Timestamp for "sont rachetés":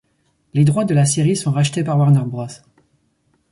1.35-1.83